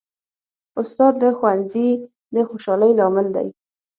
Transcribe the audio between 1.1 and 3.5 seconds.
د ښوونځي د خوشحالۍ لامل دی.